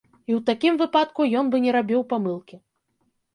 І 0.09 0.31
ў 0.35 0.37
такім 0.49 0.79
выпадку, 0.81 1.25
ён 1.41 1.51
бы 1.51 1.61
не 1.67 1.75
рабіў 1.77 2.01
памылкі. 2.15 2.61